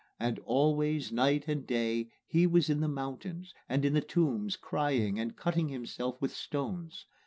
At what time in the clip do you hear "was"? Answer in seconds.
2.47-2.71